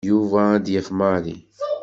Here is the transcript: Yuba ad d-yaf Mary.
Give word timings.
Yuba 0.09 0.41
ad 0.55 0.61
d-yaf 0.65 0.89
Mary. 0.99 1.37